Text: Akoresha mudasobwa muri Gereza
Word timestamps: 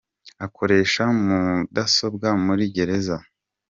Akoresha 0.45 1.03
mudasobwa 1.23 2.27
muri 2.45 2.63
Gereza 2.75 3.15